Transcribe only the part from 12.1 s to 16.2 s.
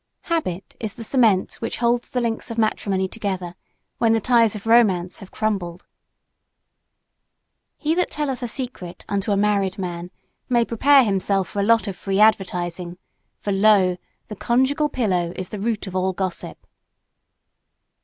advertising; for, lo, the conjugal pillow is the root of all